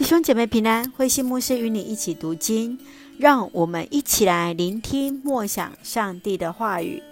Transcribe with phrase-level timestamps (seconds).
[0.00, 2.78] 弟兄姐妹平安，慧心牧师与你一起读经，
[3.18, 7.02] 让我们一起来聆听默想上帝的话语。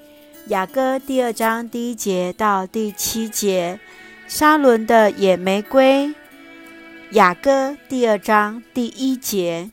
[0.47, 3.79] 雅歌第二章第一节到第七节，
[4.27, 6.15] 沙伦的野玫瑰。
[7.11, 9.71] 雅歌第二章第一节，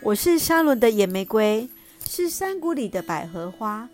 [0.00, 1.68] 我是沙伦的野玫瑰，
[2.08, 3.90] 是山谷里的百合花。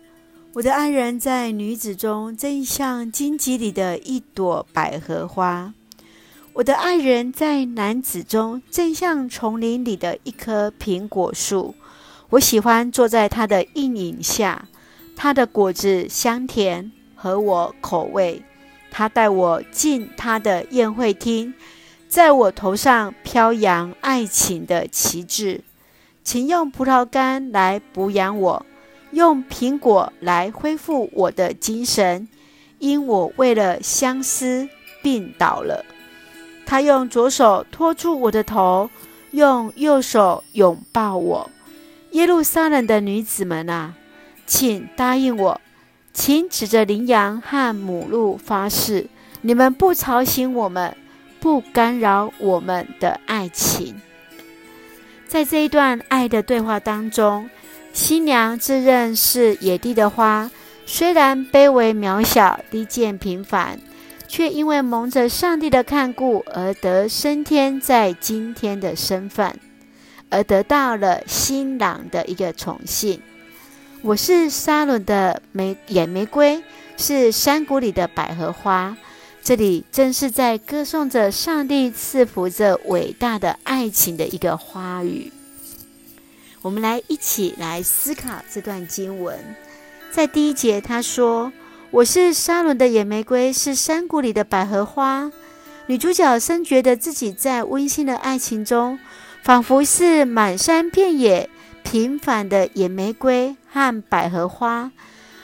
[0.53, 5.73] 我的爱人，在女子中，正像荆棘里的一朵百合花。
[6.55, 11.75] 我的爱人，在男子中，正像丛林里的一棵苹果树。
[12.29, 14.69] 我喜欢坐在他的阴影下，
[15.17, 18.41] 他的果子香甜，合我口味。
[18.89, 21.53] 他带我进他的宴会厅，
[22.07, 25.61] 在我头上飘扬爱情的旗帜。
[26.23, 28.65] 请用葡萄干来补养我，
[29.11, 32.29] 用苹果来恢复我的精神，
[32.79, 34.69] 因我为了相思
[35.03, 35.83] 病倒了。
[36.65, 38.89] 他用左手托住我的头，
[39.31, 41.49] 用右手拥抱我。
[42.11, 43.93] 耶路撒冷的女子们啊，
[44.47, 45.61] 请答应我，
[46.13, 49.07] 请指着羚羊和母鹿发誓，
[49.41, 50.95] 你们不吵醒我们，
[51.39, 54.01] 不干扰我们的爱情。
[55.27, 57.49] 在这一段爱的对话当中，
[57.91, 60.49] 新娘自认是野地的花，
[60.85, 63.79] 虽然卑微渺小、低贱平凡。
[64.27, 69.59] 却因为蒙着上帝的看顾而得升天在今天的身份，
[70.29, 73.21] 而得到了新郎的一个宠幸。
[74.01, 76.63] 我是沙伦的玫野玫瑰，
[76.97, 78.95] 是山谷里的百合花。
[79.43, 85.31] 这里正是在歌颂着上帝赐福着伟大的爱情的一个花语。
[86.61, 89.37] 我们来一起来思考这段经文，
[90.11, 91.51] 在第一节他说。
[91.91, 95.31] 我是沙伦的野玫瑰，是山谷里的百合花。
[95.87, 98.99] 女主角深觉得自己在温馨的爱情中，
[99.43, 101.49] 仿佛是满山遍野
[101.83, 104.91] 平凡的野玫瑰和百合花，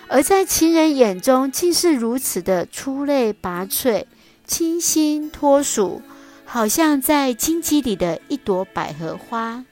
[0.08, 4.06] 而在情人眼中，竟是如此的出类拔萃、
[4.46, 6.02] 清新脱俗，
[6.44, 9.64] 好像在荆棘里的一朵百合花。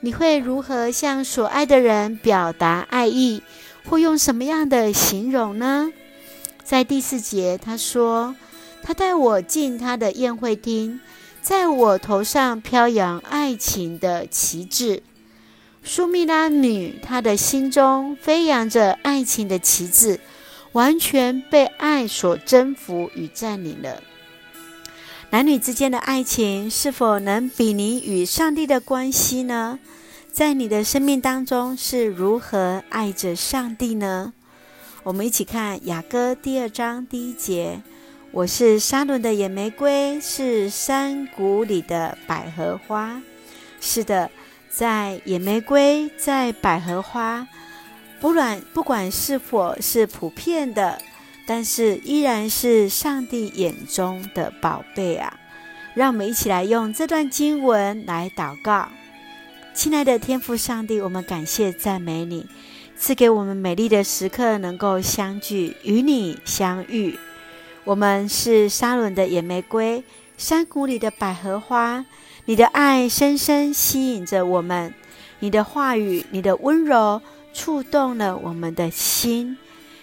[0.00, 3.42] 你会如何向所爱的人表达爱意，
[3.88, 5.92] 会用什么样的形容呢？
[6.62, 8.34] 在第四节，他说
[8.82, 11.00] ：“他带我进他的宴会厅，
[11.42, 15.02] 在我头上飘扬爱情的旗帜。
[15.82, 20.18] 苏密拉女，她的心中飞扬着爱情的旗帜，
[20.72, 24.02] 完全被爱所征服与占领了。
[25.28, 29.78] 男女之间的爱情，是否能比拟与上帝的关系呢？
[30.34, 34.32] 在你的生命当中，是如何爱着上帝呢？”
[35.04, 37.80] 我们一起看雅歌第二章第一节
[38.32, 43.22] ：“我是沙仑的野玫瑰，是山谷里的百合花。”
[43.80, 44.28] 是的，
[44.68, 47.46] 在野玫瑰，在百合花，
[48.18, 51.00] 不管不管是否是普遍的，
[51.46, 55.38] 但是依然是上帝眼中的宝贝啊！
[55.94, 58.88] 让我们一起来用这段经文来祷告。
[59.74, 62.46] 亲爱的天父上帝，我们感谢赞美你。
[62.96, 67.18] 赐给我们美丽的时刻，能够相聚，与你相遇。
[67.82, 70.04] 我们是沙仑的野玫瑰，
[70.38, 72.06] 山谷里的百合花。
[72.44, 74.94] 你的爱深深吸引着我们，
[75.40, 77.20] 你的话语，你的温柔
[77.52, 79.58] 触动了我们的心。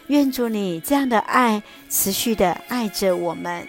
[0.08, 3.66] 愿主你这样的爱持续的爱着我们，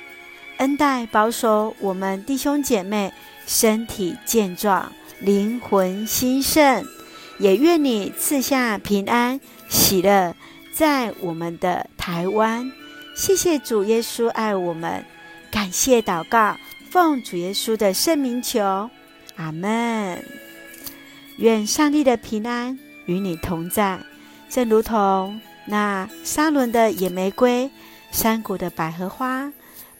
[0.56, 3.12] 恩待保守我们弟兄姐妹
[3.46, 4.90] 身体健壮，
[5.22, 6.86] 灵魂兴盛。
[7.38, 10.34] 也愿你赐下平安喜乐，
[10.72, 12.70] 在我们的台湾。
[13.16, 15.04] 谢谢主耶稣爱我们，
[15.50, 16.56] 感谢祷告，
[16.90, 18.90] 奉主耶稣的圣名求，
[19.36, 20.22] 阿门。
[21.38, 23.98] 愿上帝的平安与你同在，
[24.48, 27.70] 正如同那沙仑的野玫瑰、
[28.12, 29.50] 山谷的百合花，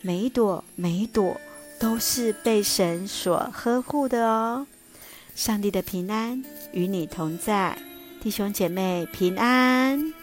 [0.01, 1.41] 每一朵每一朵
[1.81, 4.67] 都是被神所呵护的哦。
[5.35, 6.43] 上帝的平安
[6.73, 7.77] 与你同在，
[8.21, 10.22] 弟兄姐妹平安。